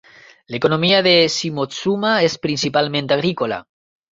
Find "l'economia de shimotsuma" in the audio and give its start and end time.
0.53-2.15